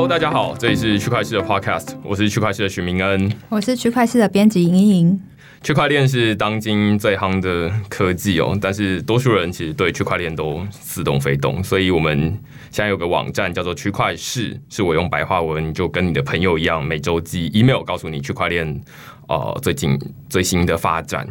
[0.00, 5.20] Hello，大家好，这里是区块链的 Podcast，我是区块链的许明恩，我是区块链的编辑莹莹。
[5.62, 12.18] 区块链是当今最夯的科技哦，但是多数人其实对区块链都似懂非懂，所以我们
[12.70, 18.82] 现在有个网站叫做区块市，是我用白话文就跟你的朋友一样，每周寄 email 告诉你区块链
[19.28, 19.98] 呃最近
[20.30, 21.28] 最新的发展。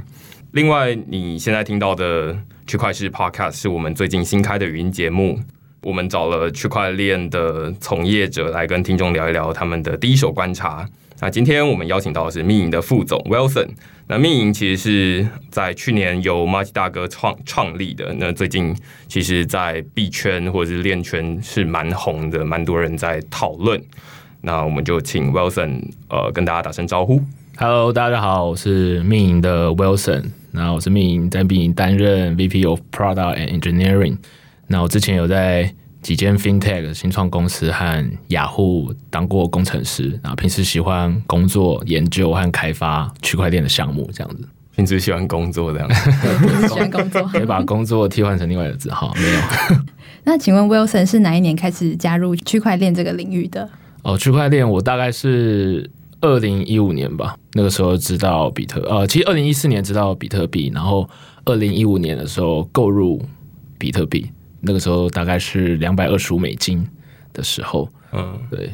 [0.52, 5.40] 另外，你现在听到的区块市 Podcast 是我们最近新开的语音节目，
[5.82, 10.88] 我们找了区块链的从业者来跟听众聊一聊他们的第一手观察。
[11.22, 13.68] 那今天我们邀请到的是密银的副总 Wilson。
[14.08, 18.16] 那密银其实是在去年由 Marty 大哥创创立的。
[18.18, 18.76] 那最近
[19.08, 23.80] 其实，在币圈或者是链圈是蛮红的，蛮多人在讨论。
[24.42, 27.22] 那我们就请 Wilson 呃跟大家打声招呼。
[27.58, 30.24] Hello，大家好，我是密银的 Wilson。
[30.52, 34.18] 那我是密银在密银担任 VP of Product and Engineering。
[34.72, 44.48] 那我之前有在几间 FinTech 新创公司和雅虎当过工程师，然后平时喜欢工作、研究和开发区块链的项目，这样子。
[44.76, 46.12] 平时喜欢工作这样子，
[46.70, 49.40] 喜欢工作，可以把工作替换成另外的字号，没有。
[50.24, 53.68] 那请问 Wilson 是哪一年开始加入区块链这个领域的？
[54.04, 55.90] 哦，区块链我大概是
[56.22, 61.10] 二零一五年吧，那个时候知道比特，呃，其实二零一四年知道比特币，然后
[61.44, 63.22] 二零一五年的时候购入
[63.78, 64.32] 比特币。
[64.62, 66.86] 那个时候大概是两百二十五美金
[67.34, 68.70] 的时候，嗯，对，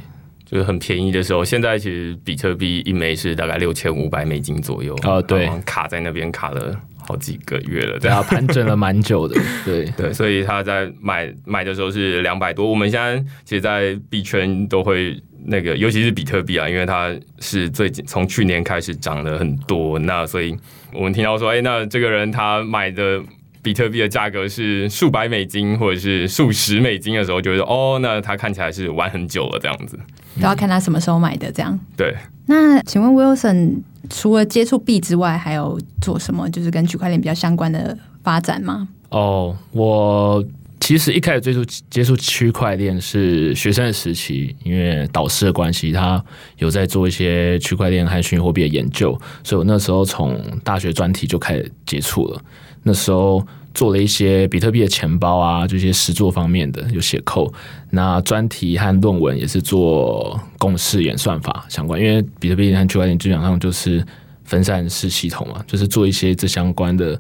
[0.46, 1.44] 就是很便宜的时候。
[1.44, 6.76] 现在其实比特币一枚是大概六千五百美金左右啊，对，卡在那边卡了
[7.08, 12.68] 好几个月了，对啊，盘整了蛮久的， 对对，所以他在买买的时候是两百多。
[12.68, 20.56] 我们现在其实，在币圈都会那个，尤其是比特币啊，因为它是最近从去年开始涨了很多，那所以
[20.92, 23.22] 我们听到说，哎，那这个人他买的。
[23.66, 30.00] 比特币的价格是数百美金或者是数十美金的时候，就是哦，那它看起来是玩很久了这样子。
[30.40, 31.80] 都要看他什么时候买的这样。
[31.98, 32.14] 对。
[32.46, 38.88] 那请问 Wilson 除了接触币之外，还有做什么就是跟区块链比较相关的发展吗？
[39.10, 40.46] 哦，我
[40.80, 46.24] 其实一开始接触接触区块链是学生的时期，因为导师的关系，他
[46.60, 52.42] 有在做一些区块链和虚拟货币的研究，所以我那时候从大学专题就开始接触了。
[52.88, 57.52] 那时候做了一些比特币的钱包啊，这些实作方面的有写 code。
[57.90, 64.06] 那专题和论文也是做共识演算法相关，因为比特币和区块链基本上就是
[64.44, 67.20] 分散式系统嘛，就是做一些这相关的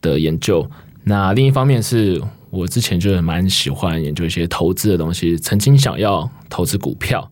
[0.00, 0.64] 的研究。
[1.02, 7.28] 那另一方面是我之前就蛮喜欢研究一些投资的东西，曾经想要投资股票。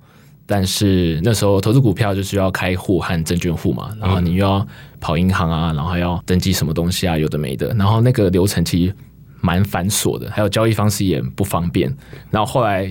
[0.53, 4.66] 但是那时候投资股票就是要开户和证券户嘛，然后你又要
[4.99, 8.93] 跑银行啊，然后还要登记什么东西啊，有的没的，然后那个流程其实
[9.41, 11.89] 蛮繁琐的，还有交易方式也不方便。
[12.33, 12.91] 然后后来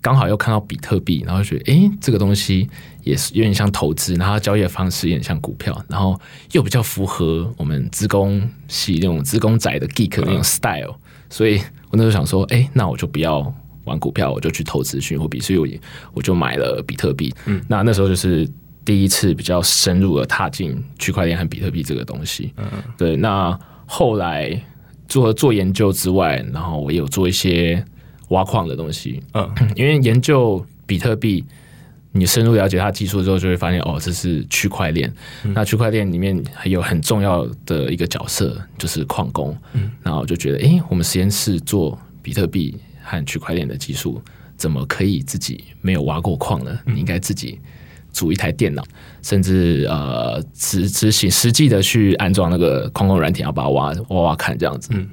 [0.00, 2.66] 刚好又看到比特币，然后觉得诶，这个东西
[3.02, 6.18] 也是有点像投资，然后交易的方式也像股票，然后
[6.52, 10.94] 又比较符合我们资工系那种资工仔的 geek 的那种 style，
[11.28, 11.58] 所以
[11.90, 13.54] 我那时候想说，诶，那我就不要。
[13.86, 15.66] 玩股票，我就去投资虚拟货币，所以我
[16.12, 17.34] 我就买了比特币。
[17.46, 18.46] 嗯，那那时候就是
[18.84, 22.52] 第一次比较深入的踏进区块链和比特币这个东西。
[22.56, 22.66] 嗯，
[22.98, 23.16] 对。
[23.16, 24.62] 那后来
[25.08, 27.84] 做做研究之外，然后我也有做一些
[28.28, 29.22] 挖矿的东西。
[29.34, 31.44] 嗯， 因为研究比特币，
[32.12, 35.12] 你深入了解它技术之后，就会发现哦，这是区块链。
[35.44, 39.56] 嗯，那区块链里面还有很重要的一个角色就是矿工。
[39.74, 42.76] 嗯，然后我就觉得，哎，我们实验室做比特币。
[43.08, 44.20] 和区块链的技术
[44.56, 46.76] 怎么可以自己没有挖过矿呢？
[46.84, 47.60] 你应该自己
[48.10, 48.82] 组一台电脑，
[49.22, 54.88] 甚至呃执执行实际的去安装那个矿工软体，要把它挖挖挖看这样子。
[54.92, 55.06] 嗯，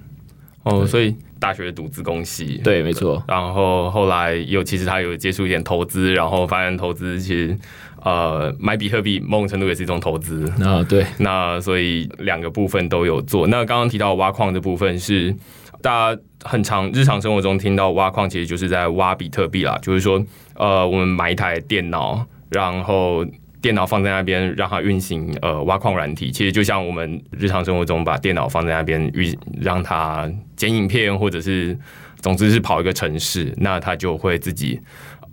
[0.64, 3.22] 哦，所以大学读资工系，对，没错。
[3.28, 7.58] 然后后来又其实他有接触一点投资，然后发现投资其实
[8.02, 10.82] 呃买比特币某种程度也是一种投资啊。
[10.84, 13.46] 对，那所以两个部分都有做。
[13.48, 15.36] 那刚刚提到挖矿的部分是。
[15.84, 19.78] 大家很常日常生活中听到挖矿，其实就是在挖比特币啦。
[19.82, 20.26] 就是说，
[20.56, 23.26] 呃，我们买一台电脑，然后
[23.62, 26.32] 电脑放在那边让它运行，呃，挖矿软体。
[26.32, 31.78] 其实就像我们日常生活中把电脑放在那边运，让它剪影片，或者是
[32.22, 34.80] 总之是跑一个城市，那它就会自己。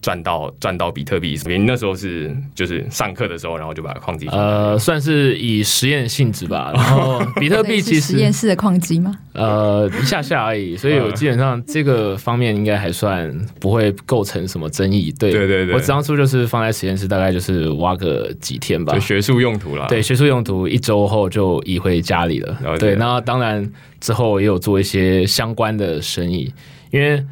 [0.02, 6.72] 赚到赚到比特币，所以那时候是就是上课的时候，然后就把矿机呃，算是以实验性质吧。
[6.76, 9.14] 然后比特币 其实实验室的矿机吗？
[9.34, 13.30] 呃，一下下而已，所以我基本上这个方面应该还算
[13.60, 15.12] 不会构成什么争议。
[15.18, 19.86] 对对对对，我当初就是放在实验室，大概就是挖个几天吧，就学术用途啦。
[19.88, 22.78] 对，学术用途，一周后就移回家里了。
[22.78, 23.70] 对，那当然
[24.00, 26.52] 之后也有做一些相关的生意，
[26.90, 27.22] 因为。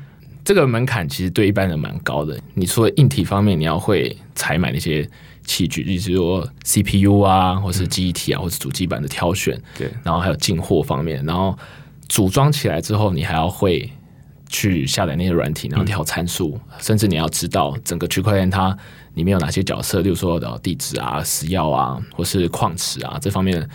[0.49, 2.41] 这个门槛其实对一般人蛮高的。
[2.55, 5.07] 你除了硬体方面，你要会采买那些
[5.45, 11.55] 器具，例如说 CPU 啊，或是记忆体啊，或是主机板的挑选，对，然后还有进货方面，然后
[12.09, 13.93] 组装起来之后，你还要会
[14.49, 18.75] 去下载那些软体，然后调参数，嗯、甚至你要知道整个区块链它
[19.17, 23.69] 里面有哪些角色，例如说的地址啊、私钥啊，或是矿池啊这方面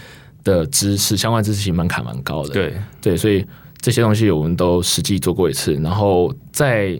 [0.43, 2.49] 的知识，相关知识其实门槛蛮高的。
[2.49, 3.45] 对对，所以
[3.83, 5.75] 这些东西我们都实际做过一次。
[5.75, 6.97] 然后在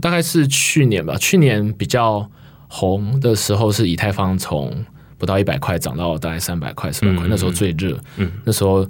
[0.00, 2.28] 大概是去年吧，去年比较
[2.66, 4.74] 红的时候是以太坊从
[5.18, 7.96] 不到一百块涨到大概三百块、四百块，那时候最热。
[8.16, 8.84] 嗯，那时候。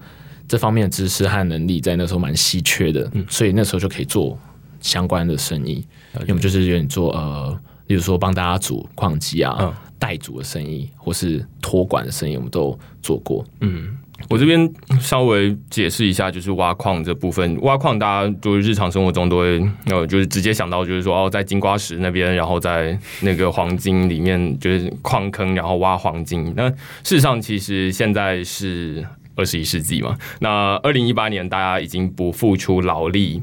[0.46, 4.38] 这方面的知识和能力在那时候蛮稀缺的，嗯，所以那时候就可以做
[4.78, 5.82] 相关的生意。
[6.26, 13.42] 要么就是有点做呃，例如说帮大家组矿机啊、嗯、代组的生意，或是托管的生意，我们都做过。
[13.60, 13.96] 嗯，
[14.30, 26.52] 我这边稍微解释一下，就是挖矿这部分，挖矿大家就是日常生活中都会呃，就是直接想到就是说哦，在金瓜石那边，然后在那个黄金里面就是矿坑，然后挖黄金。
[26.56, 26.76] 那事
[27.16, 29.04] 实上，其实现在是。
[29.36, 33.42] 二十一世纪嘛，那二零一八年大家已经不付出劳力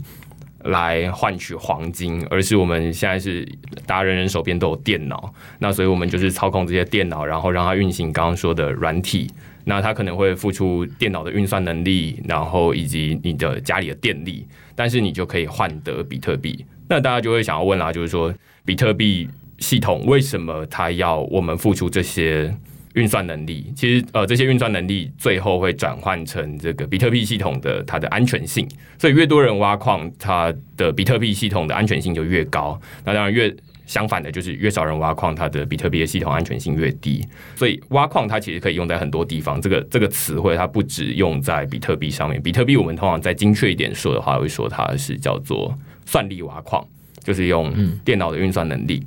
[0.64, 3.46] 来换取黄金，而是我们现在是
[3.86, 9.30] 大家人人手边都有电脑，那所以我们就是操控这些电脑，然后让它运行刚刚说的软体，
[9.66, 16.66] 那它可能会付出电脑的运算能力，然后以及你的家里的电力，但是你就可以换得比特币。
[16.88, 18.34] 那大家就会想要问啦，就是说
[18.66, 19.30] 比特币
[19.60, 22.54] 系统为什么它要我们付出这些？
[22.94, 28.68] 运算能力，其实呃，这些运算能力最后会转换成这个比特币系统的它的安全性。
[28.98, 32.78] 所以越多人挖矿，它的比特币系统的安全性就越高。
[33.06, 33.50] 那当然，越
[33.92, 37.22] 相反的就是越少人挖矿，它的比特币的系统安全性越低。
[37.58, 39.60] 所以挖矿它其实可以用在很多地方。
[39.60, 42.42] 这个这个词汇它不只用在比特币上面。
[42.42, 46.82] 比特币我们通常再精确一点说的话，会说它是叫做算力挖矿，
[47.22, 47.74] 就是用
[48.06, 49.06] 电脑的运算能力。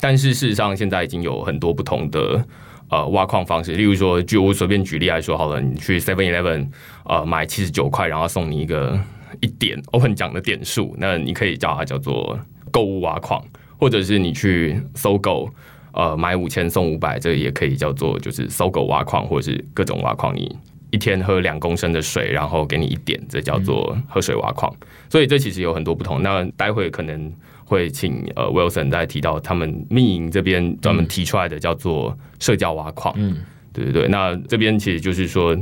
[0.00, 2.44] 但是事实上，现在已经有很多不同的。
[2.90, 6.68] 呃，挖矿方式，例如说，就我随便举例来说好了，你去 Seven Eleven，
[7.06, 9.00] 呃，买七十九块，然后送你一个
[9.40, 12.38] 一点 Open 奖的点数，那你可以叫它叫做
[12.70, 13.42] 购物挖矿，
[13.84, 15.46] 或者是你去搜狗，
[15.92, 20.56] 呃，买五千送五百，这个也可以叫做就是搜狗挖矿，或者是各种挖矿，你
[20.90, 24.74] 一天喝两公升的水，然后给你一点，这叫做喝水挖矿。
[25.10, 26.22] 所以这其实有很多不同。
[26.22, 27.30] 那待会可能。
[27.66, 33.38] 会请呃 Wilson 再提到他们密营这边专门提出来的叫做社交挖矿，嗯，
[33.72, 34.08] 对对对。
[34.08, 35.56] 那这边其实就是说，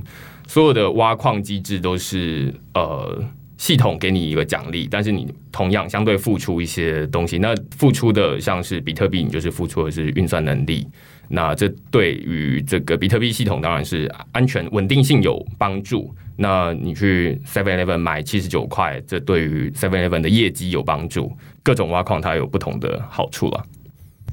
[0.49, 3.25] 所有的挖矿机制都是呃
[3.63, 7.39] 系统给你一个奖励，但是你同样相对付出一些东西。
[7.39, 10.85] 那付出的像是比特币，你就是付出的是运算能力。
[11.29, 16.13] 那这对于这个比特币系统当然是安全稳定性有帮助。
[16.35, 21.33] 那你去 Seven Eleven 买七十九块，这对于 Seven Eleven 的业绩有帮助。
[21.63, 23.65] 各种挖矿它有不同的好处啊。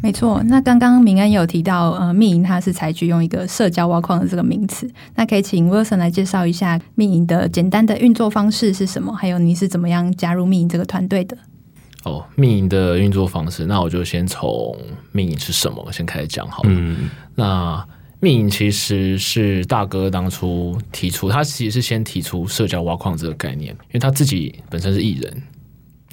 [0.01, 4.89] 没错，那刚刚明恩有提到，呃，密银它是采取用一个社交挖矿的这个名词。
[5.15, 9.13] 那可以请 Wilson 来介绍一下密银的简单的运作方式是什么？
[9.13, 11.37] 还有你是怎么样加入密银这个团队的？
[12.05, 14.75] 哦，密银的运作方式，那我就先从
[15.11, 16.69] 密银是什么先开始讲好了。
[16.71, 17.85] 嗯，那。
[18.21, 25.41] 密银其实是大哥当初提出，他其实是先提出社交挖矿这个概念，因为他自己本身是艺人，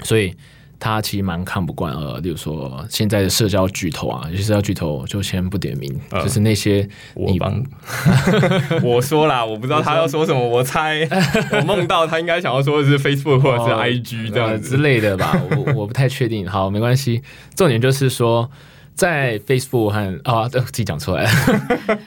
[0.04, 0.32] 所以
[0.78, 7.62] 他其实蛮看不惯呃，例如说现在的社交巨头啊，有些社交巨头就先不点名，呃、就是那些你帮
[8.82, 11.08] 我说啦，我不知道他要说什么，我猜
[11.52, 16.46] 我梦到他应该想要说的是 Facebook 或者是 IG 这样、呃、之类的吧，我我不太确定。
[16.46, 17.22] 好，没关系，
[17.54, 18.50] 重点就是说。
[18.96, 21.22] 在 Facebook 和啊，自己讲出来。
[21.24, 21.30] 了，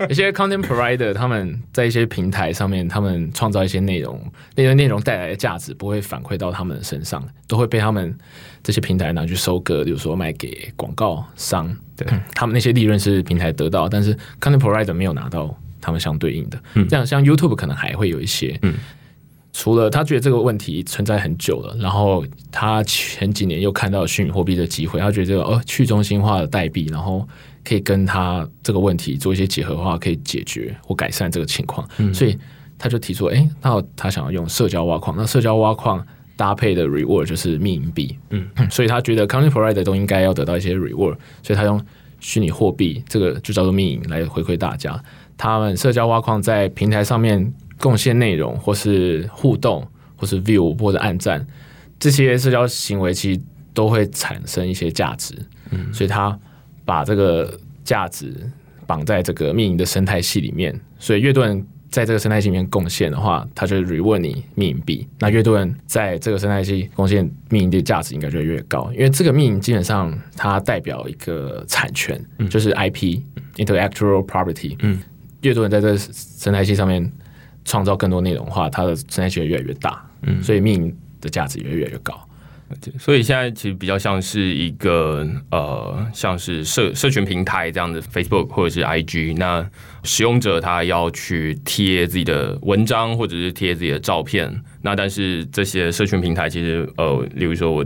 [0.10, 4.20] 有些 content provider 他们在一些平台上面，他们创造一些内容，
[4.56, 8.14] 那些内容带来的价值不会反馈到他们身上，都会被他们
[8.64, 18.74] 这些平台拿去收割，比如说卖给广告商，对， 他们那些利润是平台得到，但是 content provider 没有拿到他们相对应的，这样像 YouTube 可能还会有一些，嗯。
[19.60, 27.28] 除了他觉得这个问题存在很久了，然后他前几年又看到虚拟货币的机会，他觉得这个呃去中心化的代币，然后
[27.66, 32.40] 可以跟他这个问题做一些结合的话，可以解决或改善这个情况，嗯、所以
[32.78, 36.02] 他就提出，哎，那他想要用社交挖矿，那社交挖矿
[36.38, 41.86] 搭配的 reward 就是密银币，嗯， 所以他觉得 content provider 都应该要得到一些 reward，所以他用
[42.22, 44.98] 虚拟货币这个就叫做密银来回馈大家，
[45.36, 47.54] 他们社交挖矿在平台上面。
[47.80, 51.46] 贡献内容，或是互动，或是 view 或者按赞，
[51.98, 53.42] 这些社交行为其实
[53.74, 55.34] 都会产生一些价值。
[55.72, 56.38] 嗯，所以他
[56.84, 58.36] 把这个价值
[58.86, 65.08] 绑在这个密银的生态系里面，所以越多人在这个生态系里面贡献的话，他就 reward 你密营币。
[65.20, 68.92] 那越多人在这个生态系贡献密银的价值，应该就会越高。
[68.94, 74.76] 因为这个密营基本上它代表一个产权，嗯、就是 IP、嗯、（intellectual property）。
[74.80, 75.00] 嗯，
[75.42, 77.12] 越多人在这个生态系上面
[77.70, 80.04] 创造更多内容的话，它的生态系会越来越大。
[80.24, 82.20] 嗯，所以密银的价值也越来越高。
[83.00, 89.68] 所以现在其实比较像是一个呃，像是社社群平台这样的 Facebook 或者是 IG，那
[90.04, 97.84] 使用者他要去贴自己的文章或者是贴自己的照片，那但是这些社群平台其实呃，例如说我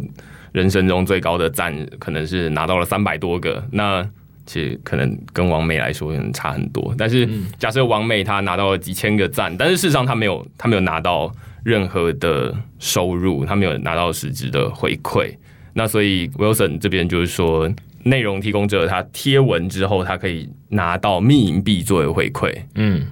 [0.51, 4.05] 人生中最高的赞可能是拿到了三百多个，那
[4.45, 6.93] 其实可能跟王美来说可能差很多。
[6.97, 11.31] 但是假设王美她拿到了几千个赞，但是事实上她没有她没有拿到。
[11.65, 15.33] 任何的收入，她没有拿到实质的回馈。
[15.73, 17.71] 那所以 Wilson 这边就是说，
[18.03, 22.53] 内容提供者他贴文之后，他可以拿到密银币作为回馈。
[22.75, 23.07] 嗯，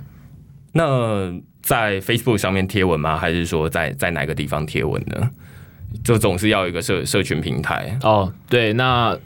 [0.73, 3.15] 那在 Facebook 上面贴文吗？
[3.15, 5.29] 还是说在在哪个地方贴文呢？
[6.03, 8.33] 就总是要有一个社社群平台哦。
[8.49, 9.17] 对，那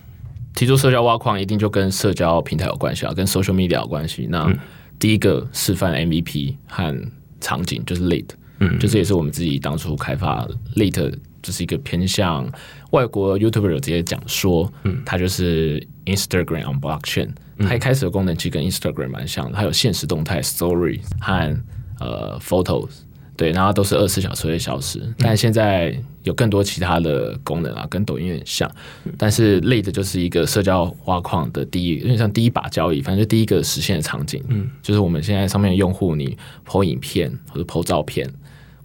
[0.55, 4.27] 提出社交挖矿一定就跟社交平台有关系啊，跟 social media 有关系。
[4.29, 4.51] 那
[4.97, 8.29] 第一个示范 MVP 和场景就是 Lit。
[8.59, 10.47] 嗯，就这也是我们自己当初开发
[10.77, 12.49] Late，就是一个偏向
[12.91, 21.63] 外国 YouTuber 直接讲说，嗯，它就是 Instagram on Blockchain，它一开始的功能其实跟 Instagram 蛮像的，它有现实动态 Story 和
[21.99, 22.89] 呃 Photos。
[23.37, 28.69] 对，然后都是二十四小时会消失，但现在有更多其他的功能啊，跟抖音有点像，
[29.17, 38.29] 但是类的就是一个社交挖矿的第一，有点像第一把交椅，反正就第一个实现的场景，嗯，就是我们现在上面的用户，你 po 影片或者 po 照片，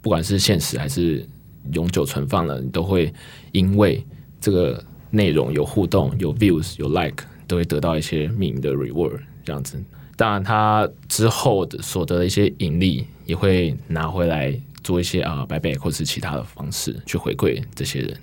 [0.02, 1.25] 不管是现实还是
[1.73, 3.12] 永久存放了，你都会
[3.52, 4.04] 因为
[4.40, 9.80] 这个内容有互动、有 views、有 like，都会得到一些名的 reward，这样子。
[10.16, 18.16] 当然，它之后的所得的一些盈利也会拿回来做一些啊 buyback 或是其他的方式去回馈这些人。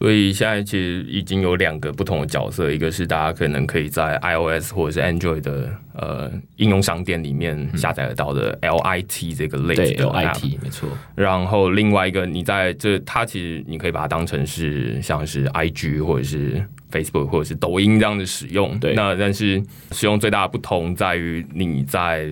[0.00, 10.88] 所以现在其实已经有两个不同的角色，一个是大家可能可以在 iOS 或者是 Android 的呃应用商店里面下载得到的 LIT 这个类的 LIT 没错。
[11.14, 16.64] 然后另外一个，你在这它其实你可以把它当成是像是 IG 或者是。
[16.94, 22.30] Facebook 或者是抖音这样的使用，对，那但是使用最大的不同在于你在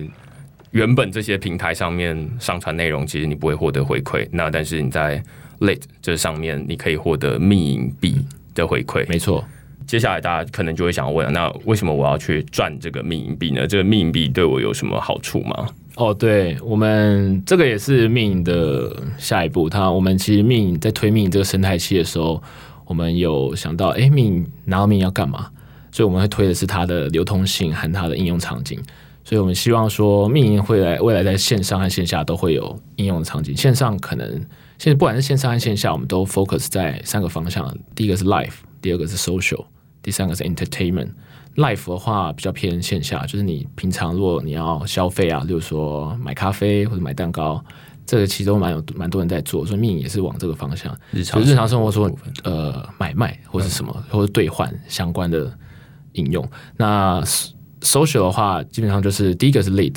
[0.73, 4.27] 原本这些平台上面上传内容，其实你不会获得回馈。
[4.31, 5.23] 那但是你在
[5.59, 8.17] Late 这上面，你可以获得密银币
[8.53, 9.07] 的回馈。
[9.07, 9.45] 没错，
[9.87, 13.65] 接下来大家可能就会想问：那为什么我要去赚这个密银币呢？
[13.65, 15.67] 这个密银币对我有什么好处吗？
[15.95, 19.69] 哦，对我们这个也是密银的下一步。
[19.69, 22.43] 它我们其实密银在推密银这个生态系的时候。
[22.85, 25.47] 我们有想到，哎，密银拿到密银要干嘛？
[25.89, 28.77] 所以我们会推的是它的流通性和它的应用场景。
[29.23, 33.55] 所以我们希望说，密营会来未来在线上和线下都会有应用的场景。
[33.55, 34.27] 线上可能
[34.77, 39.65] 现在不管是线上和线下，我们都 focus 在三个方向：第一个是 life，第二个是 social，
[40.01, 41.09] 第三个是 entertainment。
[41.55, 47.63] life 的话比较偏线下，就是你平常如果你要消费啊，例如说买咖啡或者买蛋糕。
[48.05, 52.13] 这个其实都蛮有蛮多人在做，所以密银也是往这个方向，日常日常生活中
[52.43, 55.49] 呃买卖或者什么、嗯、或者兑换相关的
[56.11, 56.45] 应用。
[56.75, 57.23] 那
[57.83, 59.91] social 的话，基本上就是第一个是嗯、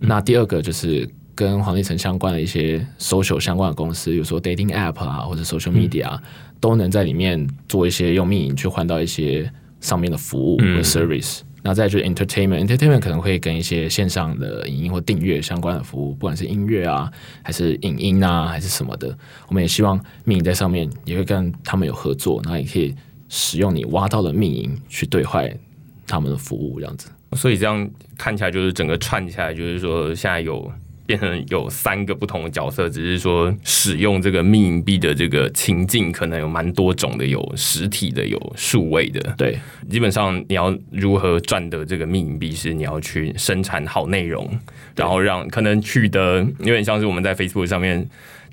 [0.00, 6.20] 那第二个就是跟黄立成相关的一些 social 相关的公司，比如说 dating app 啊或者 social media、嗯、
[6.60, 11.40] 都能在里面做一些用密银去换到一些上面的服务和 service。
[11.40, 17.10] 嗯那再就是 entertainment，entertainment 可能会跟一些线上的影音或订阅相关的服务，不管是音乐啊，
[17.42, 19.14] 还是影音啊，还是什么的，
[19.48, 22.94] 我们也希望密银在上面也会跟他们有合作，然后也可以
[23.28, 25.44] 使用你挖到的密银去兑换
[26.08, 27.08] 他们的服务，这样子。
[27.36, 30.72] 所以这样看起来就是整个串起来，就是说现在有。
[31.08, 39.18] 变成有三个不同的角色，只是说使用这个密银币的这个情境可能有蛮多种的，有实体的，有数位的。
[39.38, 44.46] 对，基本上你要如何赚得这个密银币，是你要去生产好内容，
[44.94, 48.06] 然后让可能取得有点像是我们在 Facebook 上面。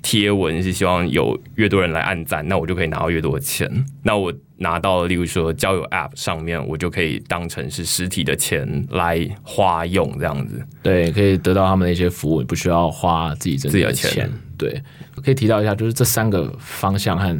[0.08, 3.68] 贴文是希望有越多人来按赞，那我就可以拿到越多的钱。
[4.04, 10.64] 那我拿到，例如说交友 App 上面，我就可以当成是实体的钱来花用，这样子。
[10.80, 14.30] 对，可以得到他们的一些服务，你不需要花自己自己的钱。
[14.56, 14.80] 对，
[15.24, 17.36] 可以提到一下，就是这三个方向和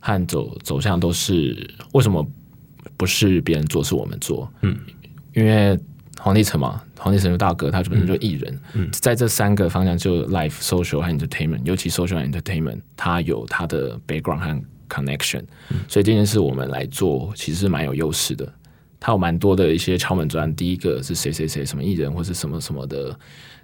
[0.00, 2.26] 和走走向都是为什么
[2.96, 4.52] 不是别人做，是我们做？
[4.62, 4.76] 嗯，
[5.34, 5.78] 因为。
[6.20, 18.50] 黄立成嘛，黄立成的大哥，他本身就艺人，嗯，在这三个方向，就 life、social 和 entertainment，尤其 social 和 entertainment，他有他的 background 和 connection，嗯，所以这件事我们来做，其实是蛮有优势的。
[19.00, 20.54] 他有蛮多的一些敲门砖。
[20.54, 23.10] 第一个是谁谁谁什么艺人或是什么什么的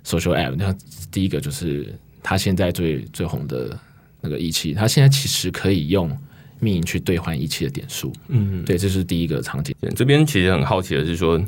[0.04, 0.57] social app。
[0.59, 0.75] 那
[1.12, 3.78] 第一个就是他现在最最红的
[4.21, 6.11] 那个一期，他现在其实可以用
[6.59, 8.12] 命去兑换一期的点数。
[8.26, 9.73] 嗯，对，这是第一个场景。
[9.95, 11.40] 这边其实很好奇的是说，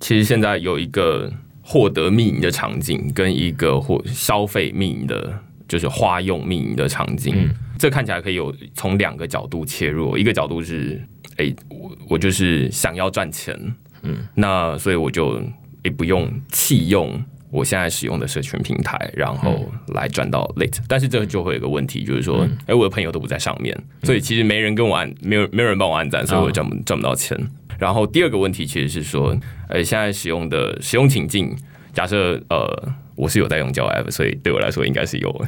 [0.00, 1.30] 其实现在有一个
[1.62, 5.38] 获得命的场景，跟一个或消费命的，
[5.68, 7.34] 就是花用命的场景。
[7.36, 11.00] 嗯这看起来可以有从两个角度切入，一个角度是，
[11.38, 13.58] 哎，我我就是想要赚钱，
[14.02, 15.40] 嗯，那所以我就
[15.82, 17.18] 也不用弃用
[17.50, 20.78] 我现在使用的社群平台，然后来转到 late，。
[20.88, 27.38] 但是这就会有一个问题，就是说，哎，我的朋友都不在上面，所以其实没人跟我按，没有没有人帮我按赞，所以我赚不赚不到钱。
[27.78, 29.36] 然后第二个问题其实是说，
[29.68, 31.56] 哎，现在使用的使用情境，
[31.92, 35.46] 假设呃我是有在用交友 App，所以对我来说应该是有。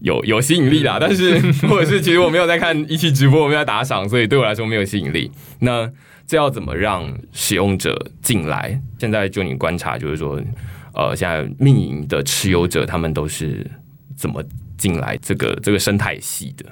[0.00, 5.30] 有有吸引力啦，但是 或者是其实我没有在看一期直播，我没有在打赏，所以对我来说没有吸引力。
[5.60, 5.90] 那
[6.26, 8.78] 这要怎么让使用者进来？
[8.98, 10.38] 现在就你观察，就是说，
[10.94, 13.68] 呃，现在命营的持有者他们都是
[14.16, 14.42] 怎么
[14.78, 16.64] 进来这个这个生态系的？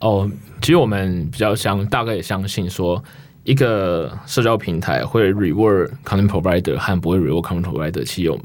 [0.00, 3.02] 哦，其实我们比较相大概也相信说，
[3.44, 8.40] 一个社交平台会 reward content provider 和不会 reward content provider 其实有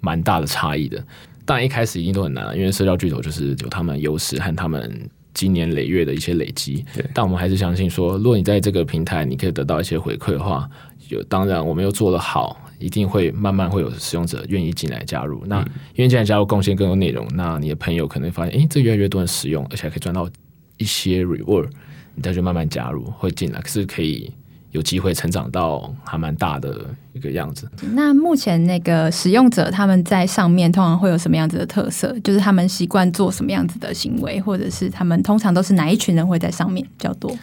[0.00, 1.02] 蛮大的差异的。
[1.44, 6.84] 但一开始一定都很难，因为社交巨头就是有他们优势和他们今年累月的一些累积。
[7.14, 10.68] 但我们还是相信说，如果你在这个平台你可以得到一些回馈的话，
[11.08, 15.42] 有当然我们又做得好，一定会慢慢会有使用者愿意进来加入。
[15.46, 15.64] 那
[15.94, 20.28] 愿意进来加入，贡献更多内容，那你的朋友可能发现，诶，这越来越多人使用，而且还可以赚到
[20.76, 21.68] 一些 reward，
[22.14, 24.32] 你再去慢慢加入会进来，可是可以。
[24.72, 27.66] 有机会成长到还蛮大的一个样子。
[27.94, 32.14] 那目前那个使用者他们在上面通常会有什么样子的特色？
[32.20, 37.34] 就是他们习惯做什么样子的行为，或者是他们通常都是哪一群人会在上面比较多？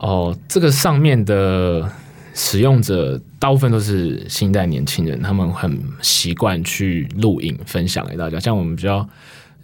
[0.00, 1.90] 哦，这个上面的
[2.34, 8.40] 使用者大部分都是新一代年轻人，他们很习惯去录影分享给大家。
[8.40, 9.08] 像我们比较。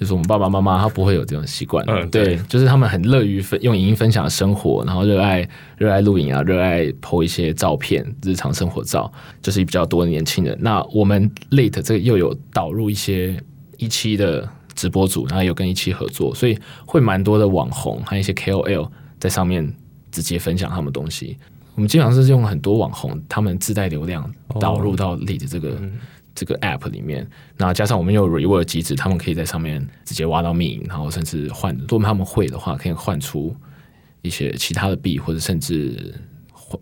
[0.01, 1.85] 就是我们爸爸妈妈，他不会有这种习惯。
[1.89, 5.45] 嗯，对，就是他们很乐于分用影音分享生活，然后热爱
[5.77, 10.57] 热爱录影啊，热爱 po 一些照片、日常生活照，就是比较多的年轻人。
[10.61, 13.37] 那我们 Late 这个又有导入一些
[13.77, 18.89] 一期的直播组，然后有跟一期合作，所以会蛮多的网红还有一些 KOL
[19.19, 19.69] 在上面
[20.13, 21.37] 直接分享他们东西。
[21.79, 24.29] 我们经常是用很多网红他们自带流量
[24.61, 25.71] 导入到 Lit 这个。
[25.71, 25.93] 哦嗯
[26.35, 33.53] 这个 app 里面，那加上我们有 reward 机制，他们可以在上面直接挖到命，然后甚至换，如果他们会的话，可以换出
[34.23, 36.15] 一些其他的币，或者甚至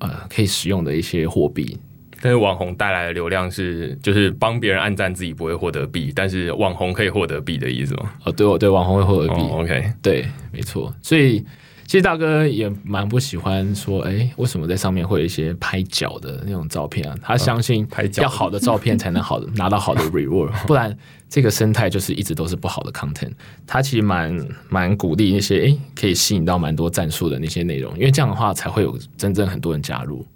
[0.01, 1.79] 呃可以使用的一些货币。
[2.21, 8.13] 但是网红带来的流量是，就是帮别人按赞，自己不会获得币，但是网红可以获得币的意思吗？
[8.25, 9.41] 哦，对哦，对，网红会获得币。
[9.41, 11.43] 哦，OK，对，没错，所以。
[11.87, 17.17] 其实大哥也蛮不喜欢说，哎，为什么在上面会有一些拍脚的那种照片啊？
[17.23, 17.87] 他相信
[18.21, 20.97] 要好的照片才能好的 拿到好的 reward，不然
[21.29, 23.31] 这个生态就是一直都是不好的 content。
[23.67, 24.37] 他其实蛮
[24.69, 30.27] 蛮鼓励那些哎可以吸引到蛮多赞数的那些内容，因为这样的话才会有真正很多人加入。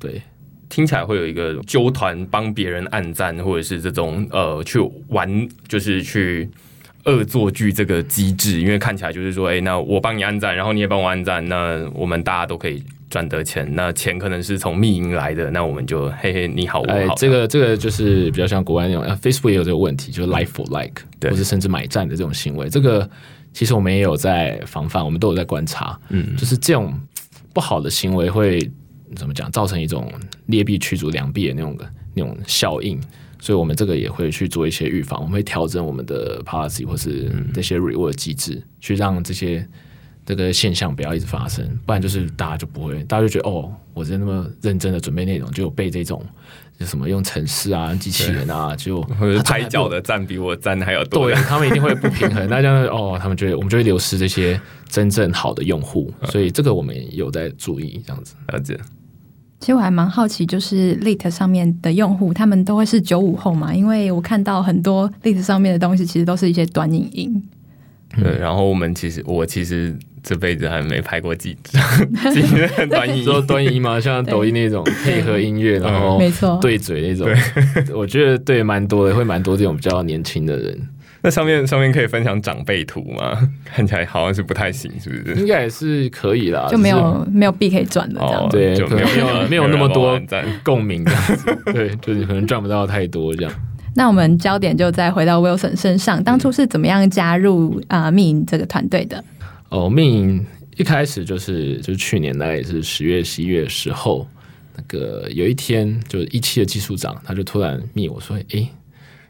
[0.00, 0.20] 对，
[0.68, 6.50] 听起来会有一个纠团帮别人按赞，或者是这种呃去玩，就是去。
[7.06, 13.68] 恶作剧这个机制，因为看起来就是说，哎，那我帮你按赞，然后你也帮我按赞，那我们大家都可以赚得钱。
[13.74, 16.92] 那钱可能是从密营来的，那我们就嘿嘿，你好，我好。
[16.92, 22.68] 哎，这个这个就是比较像国外那种，啊，Facebook 也有这个问题，就是 like for like，对，或者甚至买赞的这种行为。
[22.68, 23.08] 这个
[23.52, 26.92] 其实我们也有在防范，我们都有在观察，嗯，就是这种
[27.52, 28.58] 不好的行为会
[29.14, 30.12] 怎么讲，造成一种
[30.46, 33.00] 劣币驱逐良币的那种的那种效应。
[33.46, 39.64] 所以，我们这个也会去做一些预防，我们会调整我们的 policy 或是这些 reward 机制，去让这些
[40.24, 46.20] 这个现象不要一直发生，不然就是大家就不会，大家就觉得哦，我在那么认真的准备内容，就被这种
[46.76, 49.00] 就什么用程式啊、机器人啊，就
[49.44, 58.34] 拍脚的赞比我赞还要多，对，他们一定会不平衡， 那这样哦，他们觉得我们就会流失这些真正好的用户，所以这个我们有在注意，这样子。
[58.48, 58.76] 了解。
[59.66, 63.74] 其实我还蛮好奇，就是 Lit 上面的用户，他们都会是九五后嘛？
[63.74, 67.42] 因为我看到很多 Lit 上面的东西，其实都是一些短影音。
[68.16, 71.76] 对，然后我们其实我其实这辈子还没拍过几 支
[72.88, 77.28] 短影音，说短影音嘛， 像抖音那种配合音乐，然后没错对嘴那种。
[77.92, 80.78] 我觉得对蛮多的，会蛮多这种比较年轻的人。
[81.26, 83.36] 那上面上面可以分享长辈图吗？
[83.66, 85.34] 看起来好像是不太行，是不是？
[85.40, 88.48] 应该也是可以啦，就没有没有币可以赚的这样。
[88.48, 90.20] 对，可能没有没有那么多
[90.62, 91.58] 共鸣这样子。
[91.74, 93.52] 对，就是可能赚不到太多这样。
[93.96, 99.24] 那我们焦点就再回到 Wilson 身上，当初是怎么样加入啊命营这个团队的？
[99.70, 104.24] 哦，命营一开始就是就是去年大概也是十月十一月的时候，
[104.76, 108.68] 那个有一天，就一期的技术长，他就突然密我说：“诶，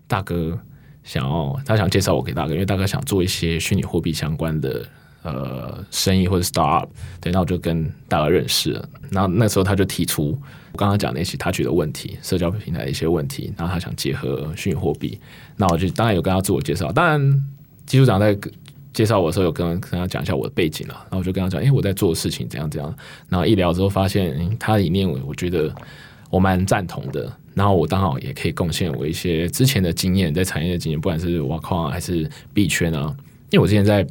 [0.06, 0.58] 大哥
[1.06, 4.84] 想要，他想介绍我给大哥，因为大哥想做一些虚拟货币相关的
[5.22, 6.86] 呃生意或者 startup。
[7.18, 8.88] 对，那我就跟大哥认识了。
[9.10, 10.38] 然后那时候他就提出
[10.72, 15.18] 我刚刚讲那些他觉得问题，社交平台的一些问题，然后他想结合虚拟货币。
[15.56, 17.44] 那我就当然有跟他自我介绍，当然
[17.86, 18.38] 技术长在。
[18.92, 22.96] 介绍我的时候有跟跟他讲一下我的背景了，然后我就跟他讲，哎，我在做的事情怎样怎样。
[23.28, 25.70] 然后一聊之后发现，他里面我觉得
[26.36, 27.32] 我蛮赞同的。
[27.54, 33.16] 然后我刚好也可以贡献我一些之前的经验，在产业的经验，不管是挖矿还是币圈啊。
[33.50, 34.06] 因为我之前在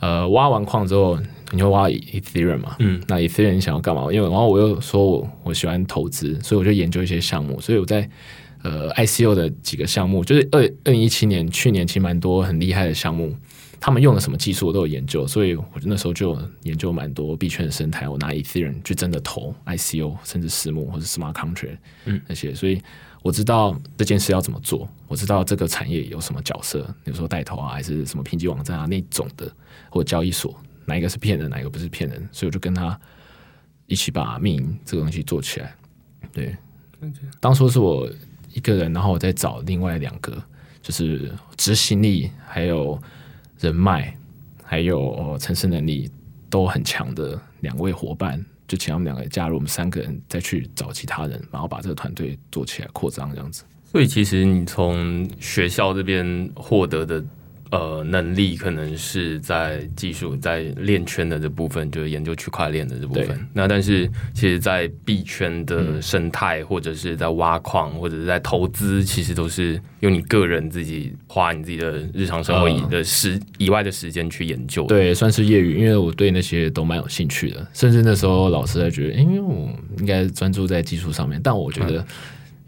[0.00, 1.16] 呃挖完矿之后，
[1.52, 2.74] 你会挖 Ethereum 嘛？
[2.80, 4.02] 嗯，那 Ethereum 你想要干嘛？
[4.12, 7.60] 因为然后我又说我我喜欢投资，所以我就研究一些项目。
[7.60, 8.10] 所以我在
[8.64, 13.36] 呃 ICO 的几个项目，就是二二零一七年去年其实蛮多很厉害的项目。
[13.80, 18.08] 他们用的什么技术，我都有研究，所以我那时候就研究蛮多币圈的生态。
[18.08, 22.82] 我拿 Ethereum 去真的投 ICO，甚至私募或者 Smart Contract，嗯，那些，所以
[23.22, 29.48] 我知道这件事要怎么做，我知道这个产业有什么角色，比如说带头啊，还是什么评级网站啊那种的，
[29.90, 32.98] 或者交易所，哪一个是骗人，哪一个不是骗人，所以我就跟他
[33.86, 35.74] 一起把命营这个东西做起来。
[36.32, 36.56] 对，
[37.38, 38.10] 当初是我
[38.52, 40.36] 一个人，然后我再找另外两个，
[40.82, 43.00] 就是执行力还有。
[43.60, 44.16] 人脉
[44.62, 46.10] 还有城市能力
[46.50, 53.64] 都很强的两位伙伴，就请他们两个加入，我们三个人再去找其他人，然后把这个团队做起来扩张这样子。
[53.84, 57.24] 所以，其实你从学校这边获得的。
[57.70, 63.48] 呃，能力可能是在技术，在链圈的这部分，就是研究区块链的这部分。
[63.52, 74.86] 那但是，其实，在币圈的生态，或者是在挖矿，或者是在投资，其实都是用你个人自己花你自己的日常生活以的时以外的时间去研究。
[74.86, 77.66] 对，算是业余，因为我对那些都蛮有兴趣的。
[77.74, 82.02] 甚至那时候老师还觉得，因为我应该专注在技术上面，但我觉得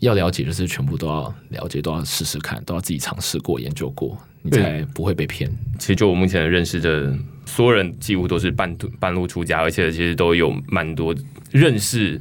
[0.00, 4.14] 要了解，就是全部都要了解，都要试试看，都要自己尝试过、研究过。
[4.42, 5.50] 你才不会被骗。
[5.78, 11.14] 其实就我目前认识的所有人，几乎都是半途半路出家，而且其实都有蛮多
[11.50, 12.20] 认识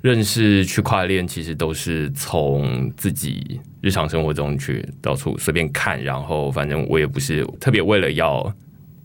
[0.00, 8.44] 认识区块链，其实都是从自己日常生活中去到处随便看，然后反正我也不是特别为了要，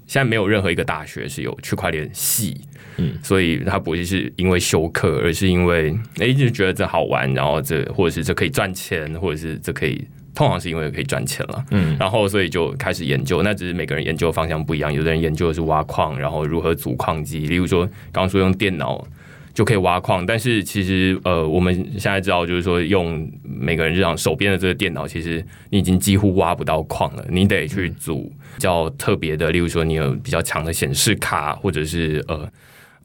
[0.06, 2.62] 现在没有任何一个大学是有区块链系，
[2.98, 10.08] 嗯，所以他不是是因为修课，而是因为哎就觉得这好玩，然后这或者是这可以赚钱，或者是这可以。
[10.36, 13.44] 通常是因为可以赚钱了，嗯，然后所以就开始研究。
[13.44, 17.46] 那只是每个人研究的方向不一样，有的人研究的是挖矿，然后如何组矿机。
[17.46, 19.06] 例如说，刚刚说用电脑
[19.54, 27.24] 就可以挖矿，但是其实呃，我们现在知道，就是说用每个人日常手边的这个电脑，其实你已经几乎挖不到矿了。
[27.30, 32.50] 你得去组比较特别的，例如说你有比较强的显示卡，或者是呃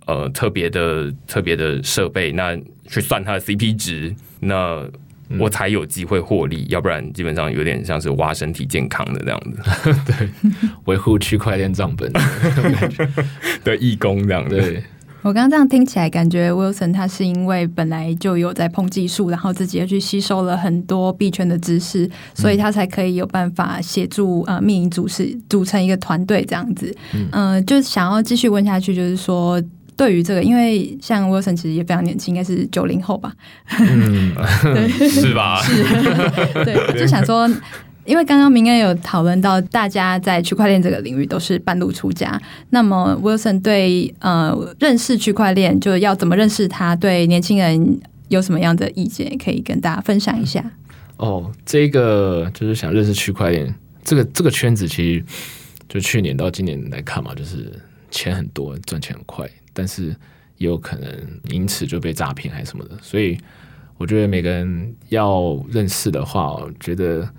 [0.07, 4.83] 呃特别的特别的设备，那去算它的 CP 值，那。
[5.39, 9.93] 我才有机会获利，要不然基本上有点像是挖身体健康的这样子。
[10.07, 10.29] 对，
[10.85, 12.11] 维护区块链账本
[13.65, 14.57] 的义工这样子。
[14.57, 14.83] 对，
[15.23, 26.95] 我刚刚这样听起来，感觉 Wilson 他是因为本来就有在碰技术，然后自己又去吸收了很多币圈的知识，所以他才可以有办法协助呃命营组织组成一个团队这样子。
[27.13, 29.63] 嗯、呃，就想要继续问下去，就是说。
[29.99, 33.35] 对于这个，因为像 Wilson 其实也非常年轻，应该是九零后吧？
[33.81, 34.33] 嗯，
[34.63, 35.61] 对，是吧？
[35.61, 37.51] 是，对，就想说，
[38.05, 42.41] 因为刚刚明恩有讨论到，大家在区块链这个领域都是半路出家。
[42.71, 46.95] 那么 Wilson 对呃认识区块链，就要怎么认识它？
[46.95, 50.65] 对年轻人有什么样的意见，可以跟大家分享一下？
[51.17, 55.25] 哦，这个就是想认识区块链，这个这个圈子其实
[55.89, 57.73] 就去年到今年来看嘛，就是
[58.13, 59.45] 钱很多，赚钱很快。
[59.79, 60.09] 但是
[60.57, 61.09] 也有可能
[61.51, 63.39] 因此就被诈骗还是什么的，所以
[63.97, 67.33] 我觉得每个人要认识的话，我觉得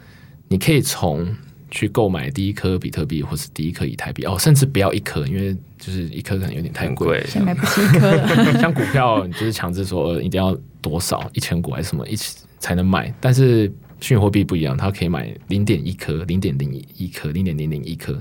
[0.47, 1.28] 你可以从
[1.69, 8.10] 去购买第一颗比特币或是第一颗以太币哦，甚至不要一颗，因为就是一颗可能有点太贵，先买不起一颗。
[8.58, 18.17] 像股票，你就是强制说一定要多少一千股还是什么一起才能买，但是虚拟货币不一样，它可以买零点一颗、零点零一颗、零点零零一颗。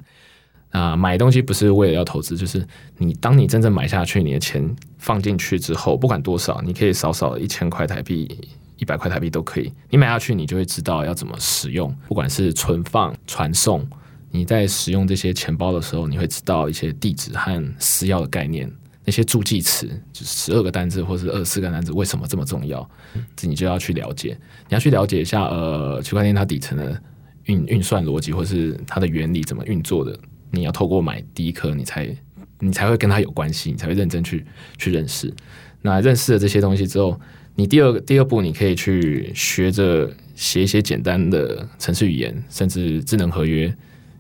[0.71, 2.67] 啊，买东西不是为了要投资，就是
[2.99, 4.63] 你当你真正买下去，你的钱
[4.99, 8.29] 放进去之后，不管多少，你可以少少一千块台币、
[8.77, 9.73] 一百块台币都可以。
[9.89, 13.87] 你买下去，你就会知道要怎么使用，不管是存放、传送，
[14.31, 18.71] 你在使用这些钱包的时候，你会知道一些地址和私钥的概念，
[19.07, 22.89] 那些助记词，就是十二个单字或是二十四个单字，为什么这么重要？
[23.35, 27.03] 这你就要去了解，你要去了解一下，呃，区块链它底层的
[27.45, 30.19] 运运算逻辑，或是它的原理怎么运作的。
[30.51, 32.09] 你要透过买第一颗，你才
[32.59, 34.45] 你才会跟他有关系，你才会认真去
[34.77, 35.33] 去认识。
[35.83, 37.19] 那认识了这些东西之后，
[37.55, 43.73] 你第二第二步你可以去学着写一些简单的程式语言，甚至智能合约，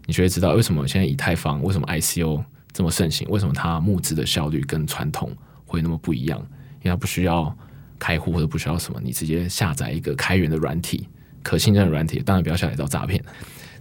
[0.06, 5.30] 你就会知道为什么现在以太坊为什么 ICO 这么盛行，为什么它募资的效率跟传统
[5.66, 6.38] 会那么不一样？
[6.82, 7.56] 因为它不需要
[7.98, 11.08] 开户或者不需要什么，你直接下载一个开源的软体，
[11.42, 13.20] 可信任的软体，当然不要下载到诈骗。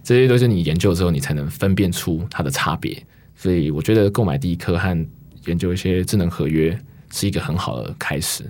[0.08, 2.96] 这些都是你研究之后，你才能分辨出它的差别。
[3.36, 5.06] 所以我觉得购买第一颗和
[5.44, 6.74] 研究一些智能合约
[7.12, 8.42] 是一个很好的开始。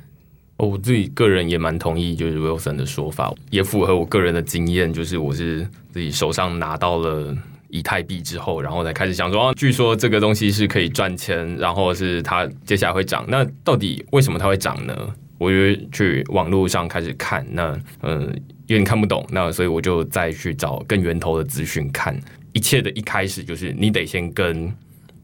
[0.59, 7.37] 哦我自己个人也蛮同意，就是 Wilson 的说法，也符合我个人的经验，就是我是自己手上拿到了
[7.71, 13.25] 以太币之后，然后才开始想说，据说这个东西是可以赚钱，然后是它接下来会涨。
[13.27, 14.97] 那到底为什么它会涨呢？
[15.39, 18.33] 我就去网络上开始看，那嗯，
[18.69, 22.19] 有点看不懂，那所以我就再去找更源头的资讯看。
[22.53, 24.73] 一切的一开始就是你得先跟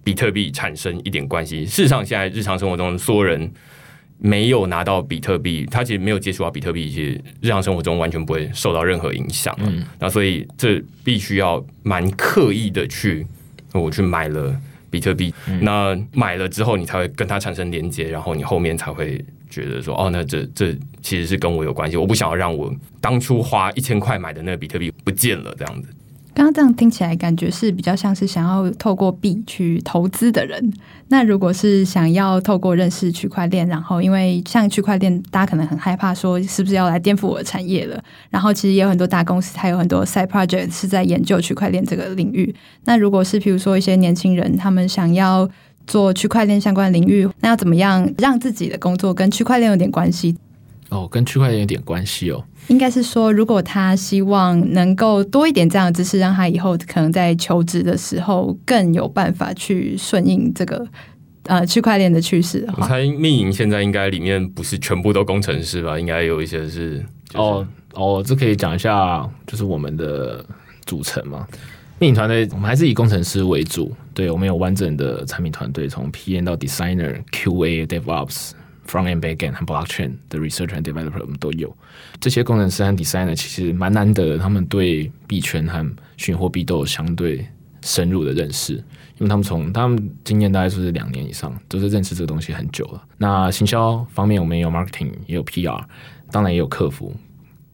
[0.03, 1.65] 比特币产生一点关系。
[1.65, 3.51] 事实上，现在日常生活中所有人
[4.19, 9.55] 没有拿到比特币，他其实没有接触到比特币，其实日常生活中完全不会受到任何影响。
[9.59, 13.27] 嗯，那所以这必须要蛮刻意的去，
[13.73, 14.59] 我去买了
[14.91, 15.35] 比特币。
[15.49, 19.23] 嗯、那买了之后，你才会跟它产生连接，然后你后面才会
[19.55, 21.97] 觉得说，哦，那这这其实是跟我有关系。
[21.97, 25.89] 我不想要让我当初花一千块买的那个比特币不见了，这样子。
[26.35, 30.73] 刚刚这样听起来，感觉是比较像是想要透过币去投资的人。
[31.07, 38.03] 那如果是想要透过认识区块链，然后因为像区块链，大家可能很害怕说是不是要来颠覆我的产业了。
[38.31, 42.53] 然后其实也有很多大公司，还有很多 side project 是在研究区块链这个领域。
[42.85, 45.49] 那如果是比如说一些年轻人，他们想要
[45.87, 50.37] 做区块链相关领域，那要怎么样让自己的工作跟区块链有点关系？
[50.91, 52.45] 哦，跟区块链有点关系哦。
[52.69, 60.87] 应该是说，如果他希望能够多一点这样的知识，让他以后可能在求职的时候更有办法去顺应这个
[61.45, 62.85] 呃区块链的趋势的话。
[62.85, 65.99] 我猜密营现在应该里面不是全部都工程师吧？
[65.99, 70.45] 应该有一些是、就是、哦哦，这可以讲一下，就是我们的
[70.87, 71.47] 组成嘛。
[71.99, 78.53] 密营团队我们还是以工程师为主，对，我们有完整的产品团队，从 PM 到 Designer、QA、DevOps。
[78.87, 81.75] Front end, back end 和 blockchain 的 researcher 和 developer 我们都有。
[82.21, 87.47] 这些工程师和 designer 其实蛮难得，他们对币圈和虚拟货币都有相对
[87.81, 93.03] 深入的认识，因为他们从他们经验大概就是两年以上，都是认识这个东西很久了。
[93.17, 95.83] 那行销方面，我们也有 marketing，也有 PR，
[96.31, 97.11] 当然也有客服。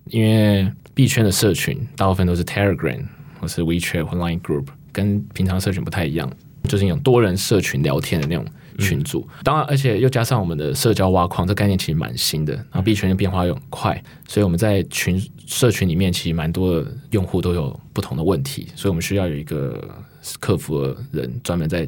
[0.04, 3.02] 因为币圈的社群大部分都是 Telegram
[3.40, 6.30] 或是 WeChat 或 Line Group，跟平常社群不太一样，
[6.64, 8.44] 就是那种多人社群聊天的那种。
[8.78, 12.54] 群组，当然，而且又加上我们的社交挖矿，这概念其实蛮新的。
[12.54, 19.86] 然后币圈的变化又很快，所以我们在群社群里面，其实蛮多的用户都有不同的问题，所以我们需要有一个
[20.38, 21.86] 客服的人专门在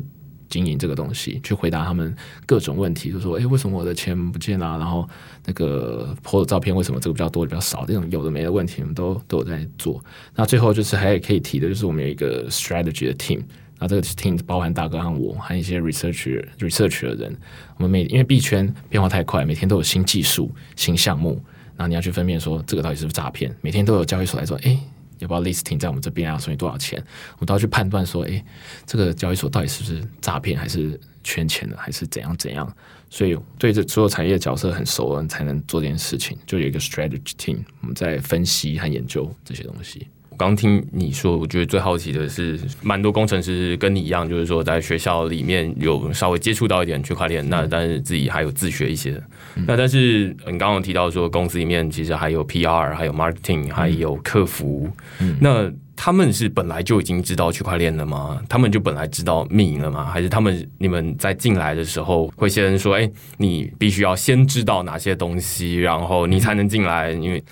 [0.53, 4.77] 经营这个东西，去回答他们各种问题，就说：“诶，为什么我的钱不见啊？
[4.77, 5.09] 然后
[5.47, 7.87] 那个 po 的照片为什么这个比较多，比较少？
[7.87, 10.05] 这种有的没的问题，我们都都有在做。
[10.35, 13.41] 那最后就是还可以提的，就是我们有一个 strategy 的 team。
[13.79, 17.37] 那这个 team 包含大哥和我，还有一些 research research 的人。
[17.79, 21.43] 我们每因为币圈变化太快，每天都有新技术、新项目，
[21.77, 23.53] 然后你要去分辨说这个到底是不是诈骗。
[23.61, 24.79] 每天都有交易所来说，哎，
[25.23, 26.37] 要不要 listing 在我们这边啊？
[26.37, 27.03] 收你多少钱？
[27.35, 28.45] 我们都要去判断说，哎，
[28.85, 32.71] 这个交易所到底是不是诈骗，还是圈钱的，还是怎样怎样？
[33.09, 36.37] 所以对这所有产业角色很熟，人才能做这件事情。
[36.47, 40.09] 就有一个 strategy team，我们在分析和研究这些东西。
[40.33, 49.23] 我刚听你说，我觉得最好奇的是，蛮多工程师跟你一样，就是说在学校里面有稍微接触到一点区块链，那但是自己还有自学一些。
[49.67, 54.91] 那但是你刚刚提到说，公司里面其实还有 PR，还有 marketing，还有客服。
[55.39, 58.43] 那他们是本来就已经知道区块链了吗？
[58.49, 60.07] 他们就本来知道密营了吗？
[60.07, 67.11] 还是他们你们在进来的时候会先说，哎，你必须要先知道哪些东西，然后你才能进来？
[67.13, 67.45] 因为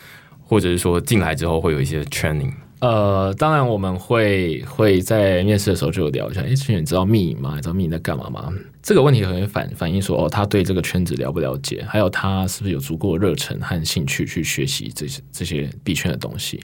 [0.42, 2.50] 或者是说进来之后会有一些 training。
[2.80, 7.52] 呃，当然我们会会在面试的时候就聊一下，哎，其实你知道密隐吗？
[7.54, 8.52] 你知道密隐在干嘛吗？
[8.82, 16.60] 这个问题可能反反映说，哦，他对这个圈子了不了解，还有他是不是有足够热忱和兴趣去学习这些这些币圈的东西。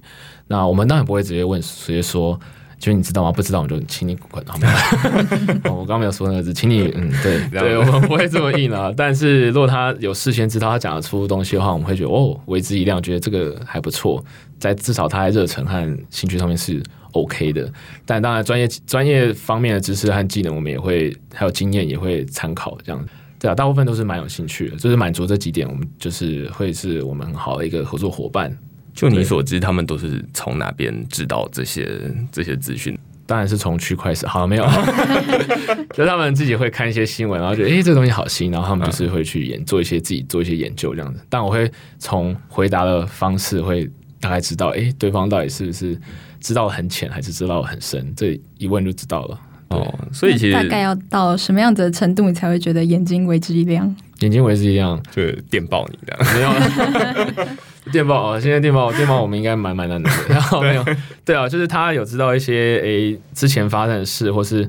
[0.49, 2.39] 那我们当然不会直接问，直接说。
[2.79, 3.33] 就你知道吗？
[3.33, 4.69] 不知道我就请你滚好吗？
[5.65, 8.93] 我刚刚没有说那个字，请你嗯，对对，我们不会这么硬啊。
[8.97, 14.23] 但是如果他有事先知道他讲得出东西的话，我们会觉得哦，为之一亮，觉得这个还不错。
[14.59, 17.71] 在至少他在热忱和兴趣上面是 OK 的。
[18.05, 23.05] 但当然，专业专业方面的知识和技能，我们也会还有经验也会参考这样。
[23.39, 28.57] 对啊，大部分都是蛮有兴趣的，就是满足这几点，我们就是会是我们很好的一个合作伙伴。
[28.97, 31.87] 就你所知，他们都是从哪边知道这些
[32.33, 32.99] 这些资讯？
[33.27, 34.65] 当然是从区块链好了没有，
[35.93, 41.21] 就他们自己会看一些新闻，然后觉得哎、欸，这个东西好新，然后他们就是会去研做一些自己做一些研究这样子。
[41.29, 45.99] 但我会从回答的方式会大概知道，哎、欸，对方到底是不是
[46.41, 49.41] 知道很浅，还是知道很深，这一问就知道了。
[49.71, 53.93] 哦，所以其实大概要到什么样子的程度，你才会觉得眼睛为之一亮？
[54.21, 56.55] 眼睛为之一亮，就电爆你这样
[57.35, 57.47] 没有？
[57.93, 60.11] 电报哦，现在电报电报我们应该蛮蛮难的。
[60.29, 60.85] 然后没有，
[61.25, 64.69] 对啊，就是他有知道一些诶、欸、之前发生的事，或是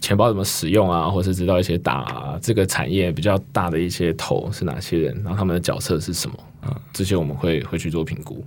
[0.00, 6.76] 钱包怎么使用啊，或是知道一些打这个产业比较大的一些头是哪些人，然后他们的角色是什么啊？
[6.92, 8.44] 这些我们会会去做评估。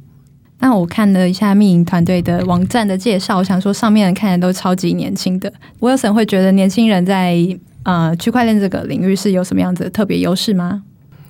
[0.59, 5.51] 那我看了一下密营团队的网站的介绍，我想说上面人看起来都超级年轻的。
[5.79, 7.35] Wilson 会觉得年轻人在
[7.83, 10.83] 呃区块链这个领域是有什么样子的特别优势吗？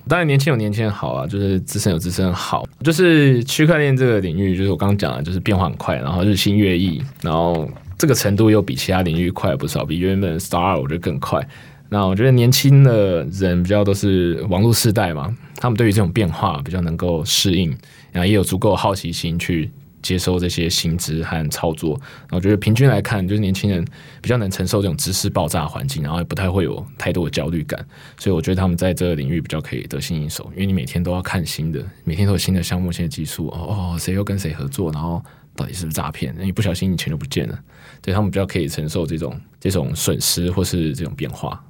[0.08, 2.68] 当然年轻有年轻的好啊，就是资深有资深好。
[2.82, 11.46] 就是区块链这个领域，就是我刚刚讲的，就是变化很快，然后日新月异，然后这个程度又比其他领域快不少，比原本 Star 我觉得更快。
[11.88, 17.74] 那我觉得年轻的人比较都是网络世代嘛，他们对于这种变化比较能够适应。
[18.10, 19.70] 然后也有足够好奇心去
[20.02, 22.00] 接收这些新知和操作。
[22.30, 23.84] 我觉得平均来看，就是年轻人
[24.20, 27.82] 比较能承受这种知识爆炸的环境，然后也不太会有太多的焦虑感。
[28.18, 33.46] 所以我觉得他们在这个领域比较可以得心应手，因为你每天都要看新的，每天都有新的项目、新的技术。
[33.48, 34.90] 哦，谁又跟谁合作？
[34.92, 35.22] 然后
[35.54, 36.34] 到底是不是诈骗？
[36.36, 37.58] 那你不小心你钱就不见了。
[38.00, 41.62] 对，他们比较可以承受这种这种损失或是这种变化。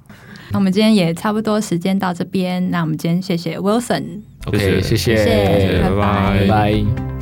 [0.51, 4.21] 那我们今天也差不多时间到这边，那我们今天谢谢 Wilson。
[4.45, 6.39] OK，谢谢，谢谢，拜拜。
[6.39, 7.12] 拜拜。